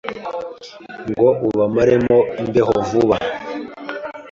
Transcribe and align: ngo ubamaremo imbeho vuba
ngo 1.09 1.27
ubamaremo 1.47 2.17
imbeho 2.41 2.73
vuba 2.89 3.17